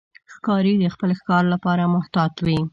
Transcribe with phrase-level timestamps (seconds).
[0.33, 2.59] ښکاري د خپل ښکار لپاره محتاط وي.